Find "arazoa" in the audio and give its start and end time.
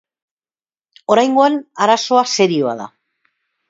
1.87-2.27